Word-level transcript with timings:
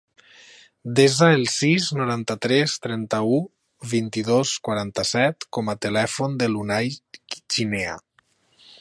Desa 0.99 1.27
el 1.33 1.43
sis, 1.55 1.89
noranta-tres, 1.99 2.73
trenta-u, 2.87 3.37
vint-i-dos, 3.93 4.57
quaranta-set 4.69 5.49
com 5.59 5.73
a 5.75 5.79
telèfon 5.89 6.43
de 6.43 6.53
l'Unai 6.55 6.93
Chinea. 7.39 7.97